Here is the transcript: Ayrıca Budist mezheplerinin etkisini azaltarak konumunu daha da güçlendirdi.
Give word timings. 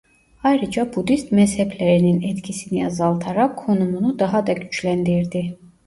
Ayrıca 0.43 0.95
Budist 0.95 1.31
mezheplerinin 1.31 2.21
etkisini 2.21 2.85
azaltarak 2.87 3.57
konumunu 3.59 4.19
daha 4.19 4.47
da 4.47 4.53
güçlendirdi. 4.53 5.57